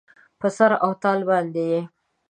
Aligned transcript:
په 0.39 0.47
سر 0.57 0.71
او 0.83 0.91
تال 1.01 1.19
باندې 1.29 1.63
یې 1.71 1.81